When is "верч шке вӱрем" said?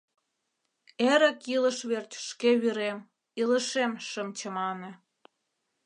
1.89-2.99